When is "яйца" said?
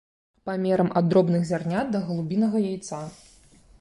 2.71-3.03